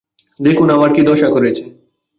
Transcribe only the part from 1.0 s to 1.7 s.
দশা করেছে।